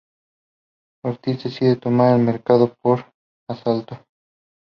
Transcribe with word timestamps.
Ortiz 1.05 1.43
decide 1.43 1.75
tomar 1.75 2.15
el 2.17 2.25
mercado 2.25 2.73
por 2.81 3.13
asalto. 3.47 3.99